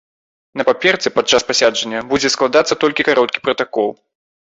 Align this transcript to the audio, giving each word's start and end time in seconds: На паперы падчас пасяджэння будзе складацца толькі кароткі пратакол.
На 0.59 0.63
паперы 0.69 1.11
падчас 1.17 1.45
пасяджэння 1.49 1.99
будзе 2.13 2.31
складацца 2.37 2.79
толькі 2.85 3.07
кароткі 3.11 3.43
пратакол. 3.49 3.89